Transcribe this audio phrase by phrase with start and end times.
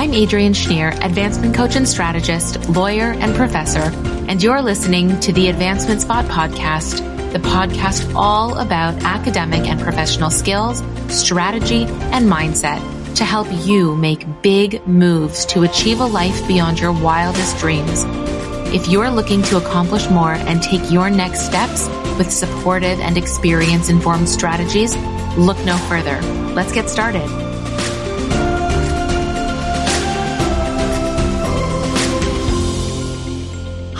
[0.00, 3.92] I'm Adrienne Shnier, advancement coach and strategist, lawyer and professor,
[4.30, 10.30] and you're listening to the Advancement Spot podcast, the podcast all about academic and professional
[10.30, 12.80] skills, strategy, and mindset
[13.16, 18.04] to help you make big moves to achieve a life beyond your wildest dreams.
[18.74, 21.86] If you're looking to accomplish more and take your next steps
[22.16, 24.96] with supportive and experience informed strategies,
[25.36, 26.18] look no further.
[26.54, 27.49] Let's get started.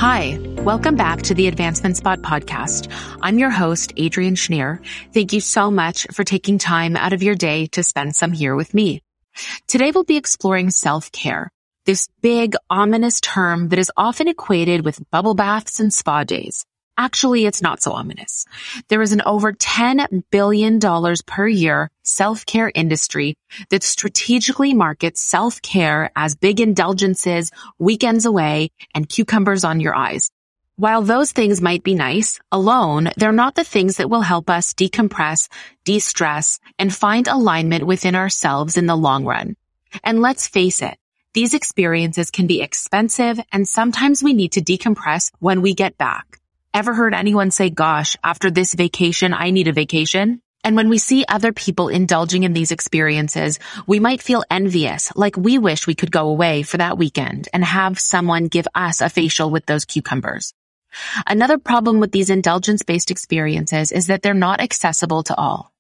[0.01, 2.91] Hi, welcome back to the Advancement Spot podcast.
[3.21, 4.83] I'm your host, Adrienne Shnier.
[5.13, 8.57] Thank you so much for taking time out of your day to spend some here
[8.57, 9.03] with me.
[9.69, 11.51] Today we'll be exploring self-care,
[11.85, 16.65] this big, ominous term that is often equated with bubble baths and spa days.
[17.01, 18.45] Actually, it's not so ominous.
[18.89, 20.79] There is an over $10 billion
[21.25, 23.39] per year self-care industry
[23.71, 30.31] that strategically markets self-care as big indulgences, weekends away, and cucumbers on your eyes.
[30.77, 34.75] While those things might be nice, alone, they're not the things that will help us
[34.75, 35.49] decompress,
[35.85, 39.57] de-stress, and find alignment within ourselves in the long run.
[40.05, 40.99] And let's face it,
[41.33, 46.40] these experiences can be expensive and sometimes we need to decompress when we get back.
[46.73, 50.41] Ever heard anyone say, gosh, after this vacation, I need a vacation?
[50.63, 55.37] And when we see other people indulging in these experiences, we might feel envious, like
[55.37, 59.09] we wish we could go away for that weekend and have someone give us a
[59.09, 60.55] facial with those cucumbers.
[61.27, 65.73] Another problem with these indulgence-based experiences is that they're not accessible to all.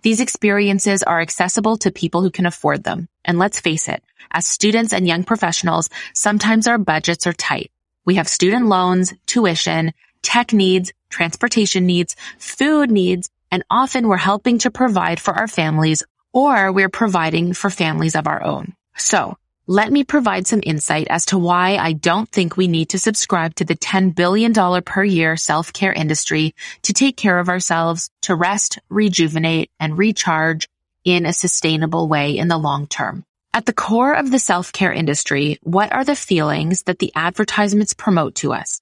[0.00, 3.06] These experiences are accessible to people who can afford them.
[3.22, 7.70] And let's face it, as students and young professionals, sometimes our budgets are tight.
[8.06, 14.58] We have student loans, tuition, tech needs, transportation needs, food needs, and often we're helping
[14.58, 16.02] to provide for our families
[16.32, 18.74] or we're providing for families of our own.
[18.96, 22.98] So let me provide some insight as to why I don't think we need to
[22.98, 28.34] subscribe to the $10 billion per year self-care industry to take care of ourselves, to
[28.34, 30.68] rest, rejuvenate, and recharge
[31.04, 33.24] in a sustainable way in the long term.
[33.52, 38.36] At the core of the self-care industry, what are the feelings that the advertisements promote
[38.36, 38.80] to us?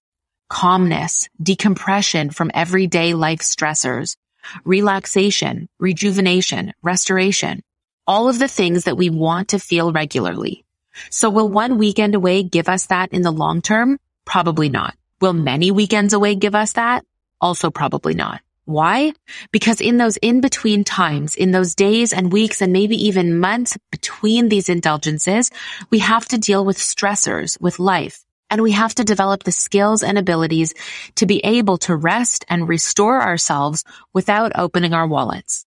[0.49, 4.17] Calmness, decompression from everyday life stressors,
[4.65, 7.63] relaxation, rejuvenation, restoration,
[8.07, 10.65] all of the things that we want to feel regularly.
[11.11, 13.99] So will one weekend away give us that in the long term?
[14.25, 14.97] Probably not.
[15.21, 17.05] Will many weekends away give us that?
[17.41, 18.41] Also probably not.
[18.65, 19.13] Why?
[19.53, 24.49] Because in those in-between times, in those days and weeks and maybe even months between
[24.49, 25.53] these indulgences,
[25.91, 28.26] we have to deal with stressors with life.
[28.49, 30.75] And we have to develop the skills and abilities
[31.17, 35.67] to be able to rest and restore ourselves without opening our wallets.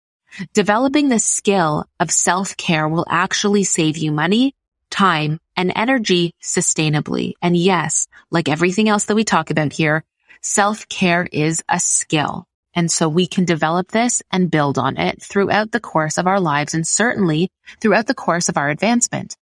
[0.54, 4.56] Developing the skill of self-care will actually save you money,
[4.90, 7.34] time, and energy sustainably.
[7.42, 10.06] And yes, like everything else that we talk about here,
[10.42, 12.48] self-care is a skill.
[12.74, 16.40] And so we can develop this and build on it throughout the course of our
[16.40, 17.52] lives and certainly
[17.82, 19.36] throughout the course of our advancement.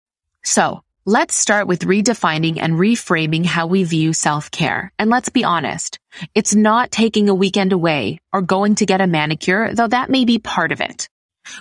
[0.45, 4.91] So Let's start with redefining and reframing how we view self-care.
[4.99, 5.99] And let's be honest,
[6.35, 10.25] it's not taking a weekend away or going to get a manicure, though that may
[10.25, 11.07] be part of it.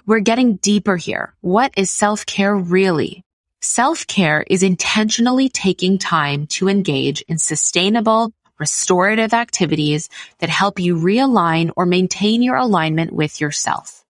[0.04, 1.36] We're getting deeper here.
[1.42, 3.22] What is self-care really?
[3.60, 10.08] Self-care is intentionally taking time to engage in sustainable, restorative activities
[10.40, 14.04] that help you realign or maintain your alignment with yourself.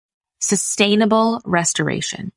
[0.41, 2.32] Sustainable restoration.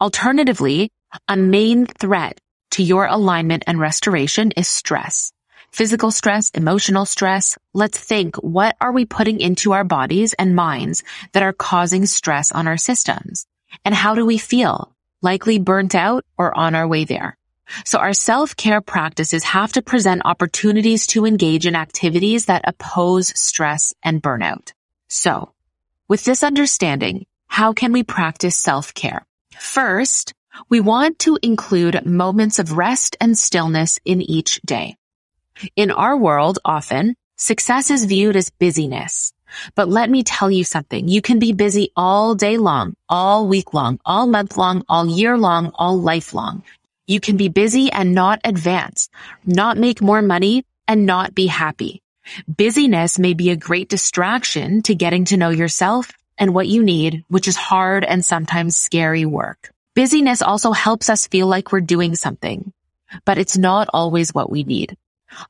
[0.00, 0.90] Alternatively,
[1.26, 2.40] a main threat
[2.72, 5.32] to your alignment and restoration is stress.
[5.70, 7.58] Physical stress, emotional stress.
[7.74, 11.02] Let's think, what are we putting into our bodies and minds
[11.32, 13.46] that are causing stress on our systems?
[13.84, 14.94] And how do we feel?
[15.20, 17.36] Likely burnt out or on our way there?
[17.84, 23.92] So our self-care practices have to present opportunities to engage in activities that oppose stress
[24.02, 24.72] and burnout.
[25.08, 25.52] So
[26.08, 29.26] with this understanding, how can we practice self-care?
[29.58, 30.32] First,
[30.68, 34.96] we want to include moments of rest and stillness in each day.
[35.76, 39.32] In our world, often, success is viewed as busyness.
[39.74, 41.08] But let me tell you something.
[41.08, 45.38] You can be busy all day long, all week long, all month long, all year
[45.38, 46.62] long, all life long.
[47.06, 49.08] You can be busy and not advance,
[49.46, 52.02] not make more money and not be happy.
[52.46, 57.24] Busyness may be a great distraction to getting to know yourself and what you need,
[57.28, 59.70] which is hard and sometimes scary work.
[59.98, 62.72] Busyness also helps us feel like we're doing something,
[63.24, 64.96] but it's not always what we need.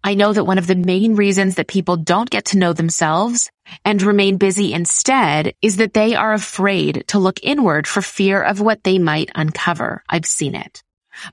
[0.03, 3.51] I know that one of the main reasons that people don't get to know themselves
[3.85, 8.59] and remain busy instead is that they are afraid to look inward for fear of
[8.59, 10.03] what they might uncover.
[10.09, 10.83] I've seen it.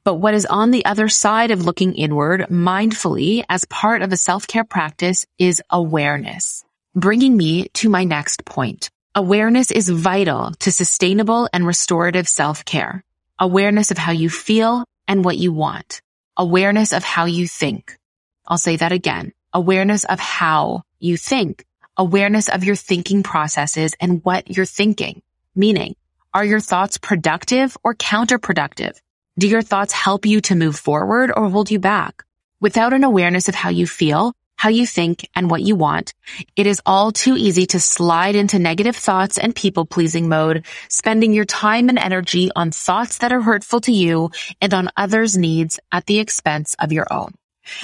[0.03, 4.17] But what is on the other side of looking inward mindfully as part of a
[4.17, 8.89] self-care practice is awareness, bringing me to my next point.
[9.17, 13.01] Awareness is vital to sustainable and restorative self-care.
[13.39, 16.01] Awareness of how you feel and what you want.
[16.35, 17.97] Awareness of how you think.
[18.45, 19.31] I'll say that again.
[19.53, 21.63] Awareness of how you think.
[21.95, 25.21] Awareness of your thinking processes and what you're thinking.
[25.55, 25.95] Meaning,
[26.33, 28.99] are your thoughts productive or counterproductive?
[29.39, 32.25] Do your thoughts help you to move forward or hold you back?
[32.59, 36.13] Without an awareness of how you feel, how you think, and what you want,
[36.55, 41.33] it is all too easy to slide into negative thoughts and people pleasing mode, spending
[41.33, 44.31] your time and energy on thoughts that are hurtful to you
[44.61, 47.33] and on others' needs at the expense of your own.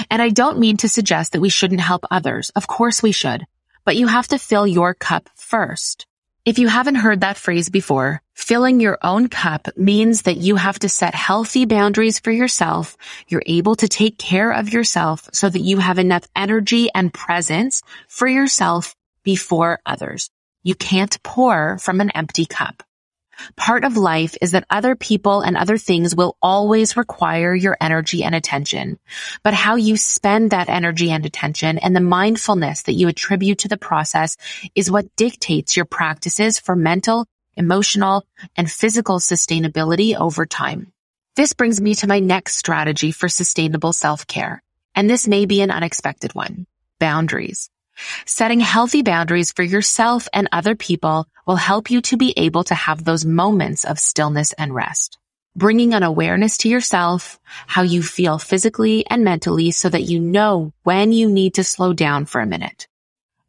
[0.10, 2.52] And I don't mean to suggest that we shouldn't help others.
[2.56, 3.46] Of course we should,
[3.86, 6.06] but you have to fill your cup first.
[6.44, 10.80] If you haven't heard that phrase before, filling your own cup means that you have
[10.80, 12.98] to set healthy boundaries for yourself.
[13.28, 17.84] You're able to take care of yourself so that you have enough energy and presence
[18.08, 20.32] for yourself before others.
[20.64, 22.82] You can't pour from an empty cup.
[23.56, 28.24] Part of life is that other people and other things will always require your energy
[28.24, 29.00] and attention.
[29.44, 33.68] But how you spend that energy and attention and the mindfulness that you attribute to
[33.68, 34.38] the process
[34.76, 37.26] is what dictates your practices for mental,
[37.56, 38.26] emotional,
[38.56, 40.92] and physical sustainability over time.
[41.36, 44.62] This brings me to my next strategy for sustainable self-care.
[44.96, 46.68] And this may be an unexpected one.
[47.00, 47.70] Boundaries.
[48.26, 52.76] Setting healthy boundaries for yourself and other people will help you to be able to
[52.76, 55.18] have those moments of stillness and rest.
[55.56, 60.72] Bringing an awareness to yourself, how you feel physically and mentally so that you know
[60.84, 62.88] when you need to slow down for a minute.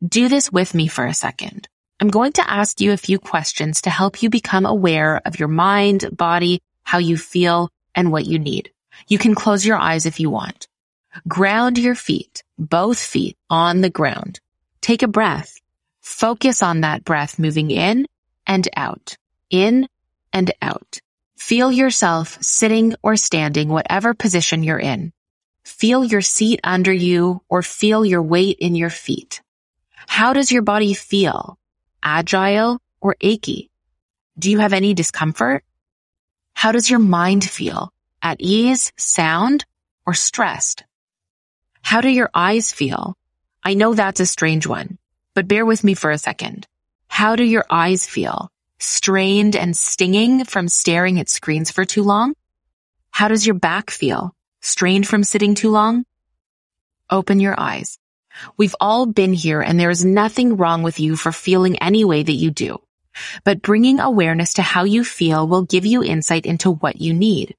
[0.06, 1.68] Do this with me for a second.
[2.00, 5.46] I'm going to ask you a few questions to help you become aware of your
[5.46, 8.72] mind, body, how you feel, and what you need.
[9.06, 10.66] You can close your eyes if you want.
[11.28, 14.40] Ground your feet, both feet on the ground.
[14.80, 15.60] Take a breath.
[16.00, 18.06] Focus on that breath moving in
[18.46, 19.16] and out,
[19.50, 19.88] in
[20.32, 21.00] and out.
[21.36, 25.12] Feel yourself sitting or standing, whatever position you're in.
[25.64, 29.42] Feel your seat under you or feel your weight in your feet.
[30.06, 31.58] How does your body feel?
[32.02, 33.70] Agile or achy?
[34.38, 35.64] Do you have any discomfort?
[36.54, 37.92] How does your mind feel?
[38.22, 39.64] At ease, sound,
[40.06, 40.84] or stressed?
[41.82, 43.16] How do your eyes feel?
[43.62, 44.98] I know that's a strange one,
[45.34, 46.66] but bear with me for a second.
[47.08, 48.50] How do your eyes feel?
[48.78, 52.34] Strained and stinging from staring at screens for too long?
[53.10, 54.34] How does your back feel?
[54.60, 56.04] Strained from sitting too long?
[57.10, 57.98] Open your eyes.
[58.56, 62.22] We've all been here and there is nothing wrong with you for feeling any way
[62.22, 62.80] that you do.
[63.44, 67.54] But bringing awareness to how you feel will give you insight into what you need.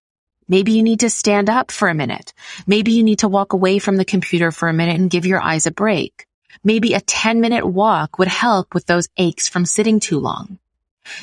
[0.48, 2.34] Maybe you need to stand up for a minute.
[2.68, 5.42] Maybe you need to walk away from the computer for a minute and give your
[5.42, 6.26] eyes a break.
[6.64, 10.60] Maybe a 10 minute walk would help with those aches from sitting too long.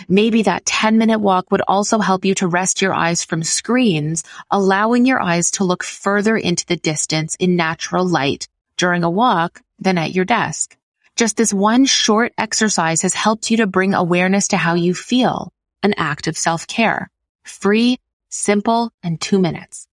[0.09, 4.25] Maybe that 10 minute walk would also help you to rest your eyes from screens,
[4.51, 9.63] allowing your eyes to look further into the distance in natural light during a walk
[9.79, 10.77] than at your desk.
[11.17, 15.53] Just this one short exercise has helped you to bring awareness to how you feel,
[15.83, 17.11] an act of self-care,
[17.45, 17.99] free
[18.31, 19.87] simple, and two minutes.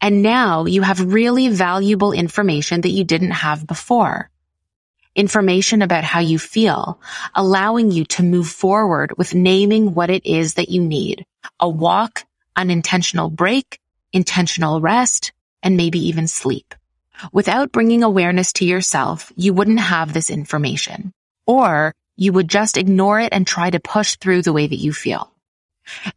[0.00, 4.30] And now you have really valuable information that you didn't have before.
[5.14, 7.00] Information about how you feel,
[7.34, 11.24] allowing you to move forward with naming what it is that you need.
[11.60, 12.24] A walk,
[12.56, 13.80] an intentional break,
[14.12, 15.32] intentional rest,
[15.62, 16.74] and maybe even sleep.
[17.32, 21.12] Without bringing awareness to yourself, you wouldn't have this information.
[21.46, 24.92] Or you would just ignore it and try to push through the way that you
[24.92, 25.32] feel.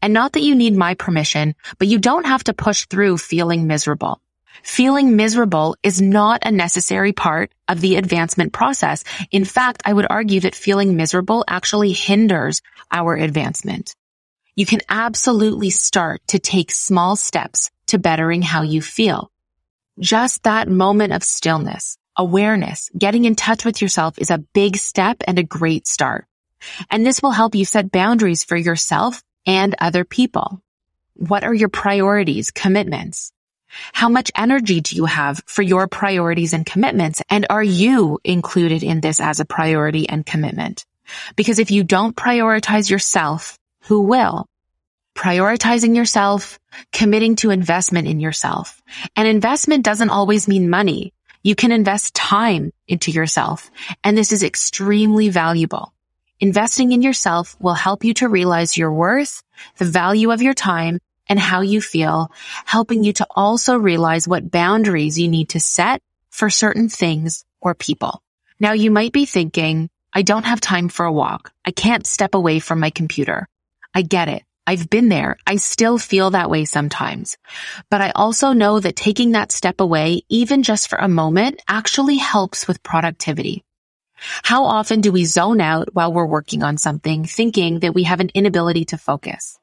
[0.01, 3.67] And not that you need my permission, but you don't have to push through feeling
[3.67, 4.21] miserable.
[4.63, 9.03] Feeling miserable is not a necessary part of the advancement process.
[9.31, 12.61] In fact, I would argue that feeling miserable actually hinders
[12.91, 13.95] our advancement.
[14.55, 19.31] You can absolutely start to take small steps to bettering how you feel.
[19.99, 25.23] Just that moment of stillness, awareness, getting in touch with yourself is a big step
[25.25, 26.25] and a great start.
[26.89, 30.61] And this will help you set boundaries for yourself and other people?
[31.15, 33.31] What are your priorities, commitments?
[33.93, 37.21] How much energy do you have for your priorities and commitments?
[37.29, 40.85] And are you included in this as a priority and commitment?
[41.35, 44.45] Because if you don't prioritize yourself, who will?
[45.15, 46.59] Prioritizing yourself,
[46.93, 48.81] committing to investment in yourself.
[49.15, 51.13] And investment doesn't always mean money.
[51.43, 53.69] You can invest time into yourself.
[54.03, 55.93] And this is extremely valuable.
[56.41, 59.43] Investing in yourself will help you to realize your worth,
[59.77, 62.31] the value of your time, and how you feel,
[62.63, 67.75] helping you to also realize what boundaries you need to set for certain things or
[67.75, 68.23] people.
[68.57, 71.51] Now you might be thinking, I don't have time for a walk.
[71.65, 73.45] I can't step away from my computer.
[73.93, 74.43] I get it.
[74.65, 75.35] I've been there.
[75.45, 77.37] I still feel that way sometimes.
[77.89, 82.17] But I also know that taking that step away, even just for a moment, actually
[82.17, 83.65] helps with productivity.
[84.43, 88.19] How often do we zone out while we're working on something, thinking that we have
[88.19, 89.57] an inability to focus?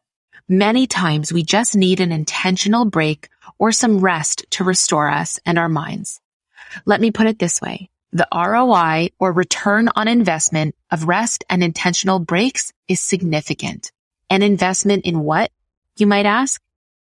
[0.48, 5.58] Many times we just need an intentional break or some rest to restore us and
[5.58, 6.20] our minds.
[6.84, 7.90] Let me put it this way.
[8.12, 13.92] The ROI or return on investment of rest and intentional breaks is significant.
[14.30, 15.50] An investment in what?
[15.96, 16.62] You might ask.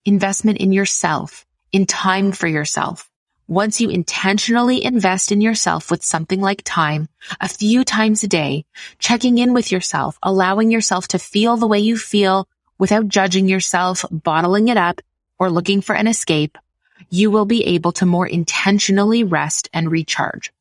[0.06, 3.10] Investment in yourself, in time for yourself.
[3.48, 7.08] Once you intentionally invest in yourself with something like time,
[7.40, 8.66] a few times a day,
[8.98, 12.48] checking in with yourself, allowing yourself to feel the way you feel
[12.80, 15.00] without judging yourself, bottling it up,
[15.38, 16.58] or looking for an escape,
[17.12, 20.52] you will be able to more intentionally rest and recharge.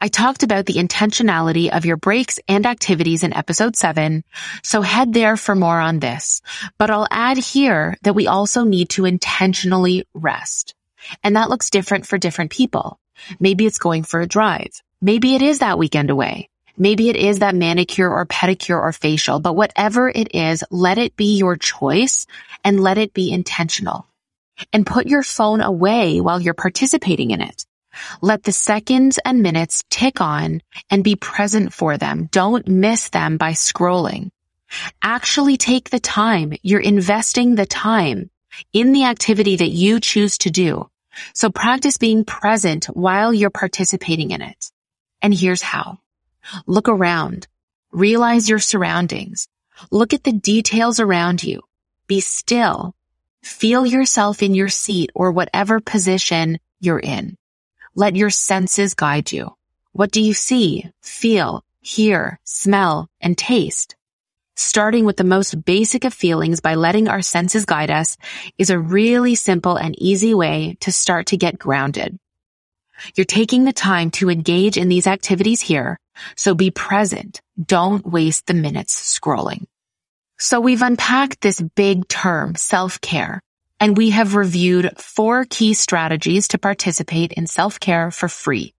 [0.00, 4.24] I talked about the intentionality of your breaks and activities in episode seven,
[4.62, 6.40] so head there for more on this.
[6.78, 10.74] But I'll add here that we also need to intentionally rest.
[11.22, 12.98] And that looks different for different people.
[13.40, 14.82] Maybe it's going for a drive.
[15.00, 16.48] Maybe it is that weekend away.
[16.78, 21.16] Maybe it is that manicure or pedicure or facial, but whatever it is, let it
[21.16, 22.26] be your choice
[22.64, 24.06] and let it be intentional.
[24.72, 27.66] And put your phone away while you're participating in it.
[28.20, 32.28] Let the seconds and minutes tick on and be present for them.
[32.30, 34.30] Don't miss them by scrolling.
[35.02, 36.52] Actually take the time.
[36.62, 38.30] You're investing the time
[38.72, 40.88] in the activity that you choose to do.
[41.34, 44.70] So practice being present while you're participating in it.
[45.22, 45.98] And here's how.
[46.66, 47.48] Look around.
[47.90, 49.48] Realize your surroundings.
[49.90, 51.62] Look at the details around you.
[52.06, 52.94] Be still.
[53.42, 57.36] Feel yourself in your seat or whatever position you're in.
[57.94, 59.56] Let your senses guide you.
[59.92, 63.95] What do you see, feel, hear, smell, and taste?
[64.58, 68.16] Starting with the most basic of feelings by letting our senses guide us
[68.56, 72.18] is a really simple and easy way to start to get grounded.
[73.14, 75.98] You're taking the time to engage in these activities here,
[76.36, 77.42] so be present.
[77.62, 79.66] Don't waste the minutes scrolling.
[80.38, 83.42] So we've unpacked this big term, self-care,
[83.78, 88.72] and we have reviewed four key strategies to participate in self-care for free.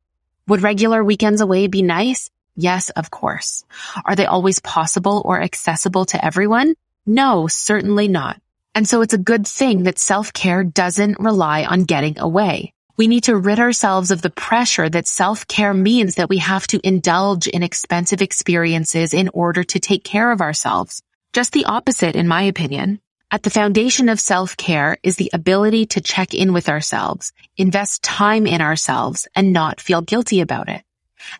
[0.47, 2.31] Would regular weekends away be nice?
[2.59, 3.63] Yes, of course.
[4.03, 6.73] Are they always possible or accessible to everyone?
[7.05, 8.41] No, certainly not.
[8.73, 12.73] And so it's a good thing that self-care doesn't rely on getting away.
[12.97, 16.81] We need to rid ourselves of the pressure that self-care means that we have to
[16.83, 21.03] indulge in expensive experiences in order to take care of ourselves.
[21.33, 22.99] Just the opposite, in my opinion.
[23.29, 28.47] At the foundation of self-care is the ability to check in with ourselves, invest time
[28.47, 30.81] in ourselves, and not feel guilty about it.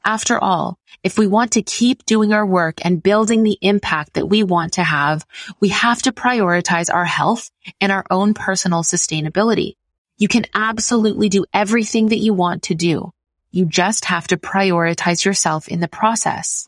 [0.04, 4.28] After all, if we want to keep doing our work and building the impact that
[4.28, 5.26] we want to have,
[5.60, 9.76] we have to prioritize our health and our own personal sustainability.
[10.18, 13.12] You can absolutely do everything that you want to do.
[13.52, 16.68] You just have to prioritize yourself in the process.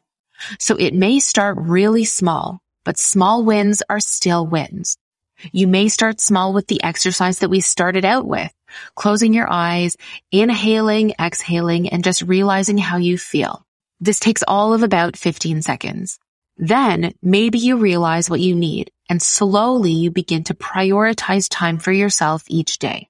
[0.59, 4.97] So it may start really small, but small wins are still wins.
[5.51, 8.51] You may start small with the exercise that we started out with,
[8.95, 9.97] closing your eyes,
[10.31, 13.65] inhaling, exhaling, and just realizing how you feel.
[13.99, 16.19] This takes all of about 15 seconds.
[16.57, 21.91] Then maybe you realize what you need and slowly you begin to prioritize time for
[21.91, 23.09] yourself each day.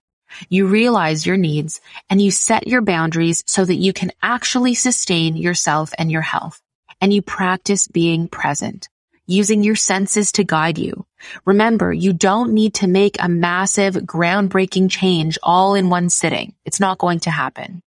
[0.49, 5.35] You realize your needs and you set your boundaries so that you can actually sustain
[5.35, 6.61] yourself and your health.
[7.01, 8.89] And you practice being present
[9.29, 11.05] using your senses to guide you.
[11.45, 16.53] Remember, you don't need to make a massive, groundbreaking change all in one sitting.
[16.65, 17.83] It's not going to happen.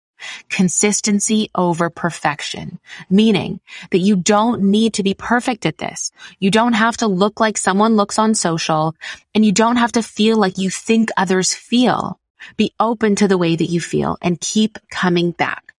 [0.49, 3.61] Consistency over perfection, meaning
[3.93, 6.11] that you don't need to be perfect at this.
[6.41, 8.97] You don't have to look like someone looks on social
[9.33, 12.19] and you don't have to feel like you think others feel.
[12.57, 15.73] Be open to the way that you feel and keep coming back.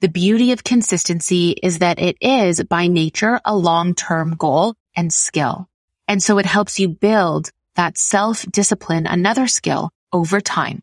[0.00, 5.68] The beauty of consistency is that it is by nature a long-term goal and skill.
[6.08, 10.82] And so it helps you build that self-discipline, another skill over time,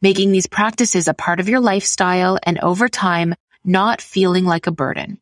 [0.00, 3.34] making these practices a part of your lifestyle and over time,
[3.64, 5.20] not feeling like a burden.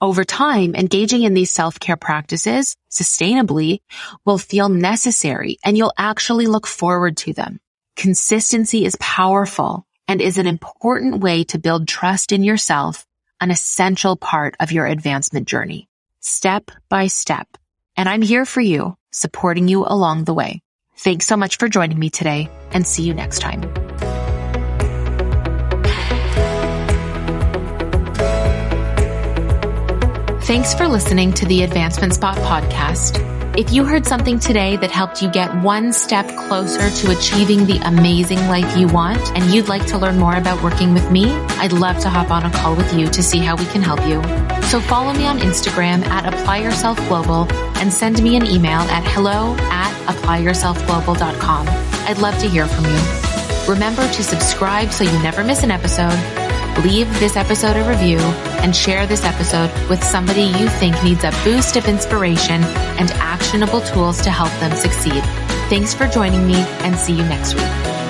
[0.00, 3.80] Over time, engaging in these self-care practices sustainably
[4.24, 7.60] will feel necessary and you'll actually look forward to them.
[7.96, 13.06] Consistency is powerful and is an important way to build trust in yourself,
[13.40, 15.88] an essential part of your advancement journey.
[16.20, 17.48] Step by step,
[17.96, 20.62] and I'm here for you, supporting you along the way.
[20.96, 23.62] Thanks so much for joining me today and see you next time.
[30.42, 33.31] Thanks for listening to the Advancement Spot podcast.
[33.54, 37.76] If you heard something today that helped you get one step closer to achieving the
[37.84, 41.30] amazing life you want and you'd like to learn more about working with me,
[41.60, 44.00] I'd love to hop on a call with you to see how we can help
[44.06, 44.22] you.
[44.68, 49.04] So follow me on Instagram at Apply Yourself Global and send me an email at
[49.04, 51.66] hello at applyyourselfglobal.com.
[51.68, 53.70] I'd love to hear from you.
[53.70, 56.18] Remember to subscribe so you never miss an episode
[56.80, 58.18] leave this episode a review,
[58.62, 62.62] and share this episode with somebody you think needs a boost of inspiration
[62.98, 65.22] and actionable tools to help them succeed.
[65.68, 68.01] Thanks for joining me and see you next week.